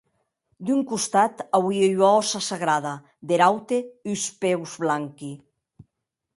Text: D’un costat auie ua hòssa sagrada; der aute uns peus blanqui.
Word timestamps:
D’un 0.67 0.79
costat 0.91 1.43
auie 1.57 1.89
ua 1.99 2.09
hòssa 2.15 2.39
sagrada; 2.49 2.93
der 3.27 3.41
aute 3.49 3.77
uns 4.11 4.23
peus 4.41 4.71
blanqui. 4.83 5.31